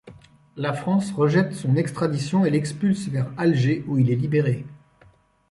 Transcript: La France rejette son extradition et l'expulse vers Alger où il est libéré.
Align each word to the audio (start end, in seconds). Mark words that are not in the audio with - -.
La 0.55 0.73
France 0.73 1.11
rejette 1.11 1.53
son 1.53 1.75
extradition 1.75 2.43
et 2.43 2.49
l'expulse 2.49 3.07
vers 3.09 3.29
Alger 3.37 3.83
où 3.87 3.99
il 3.99 4.09
est 4.09 4.15
libéré. 4.15 4.65